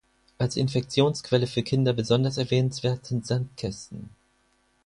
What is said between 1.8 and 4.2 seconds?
besonders erwähnenswert sind Sandkästen.